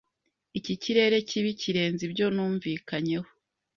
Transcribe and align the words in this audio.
Iki 0.57 0.73
kirere 0.83 1.17
kibi 1.29 1.51
kirenze 1.61 2.01
ibyo 2.07 2.25
numvikanyeho. 2.35 3.29